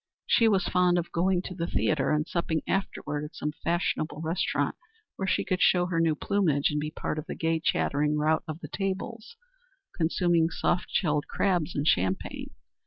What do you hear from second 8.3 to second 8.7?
at the